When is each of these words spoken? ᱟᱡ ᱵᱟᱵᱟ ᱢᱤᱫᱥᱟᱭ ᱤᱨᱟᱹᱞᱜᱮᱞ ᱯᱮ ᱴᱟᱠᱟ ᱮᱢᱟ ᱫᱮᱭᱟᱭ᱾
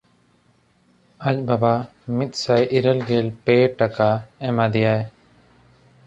ᱟᱡ 1.29 1.37
ᱵᱟᱵᱟ 1.47 1.73
ᱢᱤᱫᱥᱟᱭ 2.17 2.61
ᱤᱨᱟᱹᱞᱜᱮᱞ 2.77 3.27
ᱯᱮ 3.45 3.57
ᱴᱟᱠᱟ 3.79 4.09
ᱮᱢᱟ 4.47 4.65
ᱫᱮᱭᱟᱭ᱾ 4.73 5.03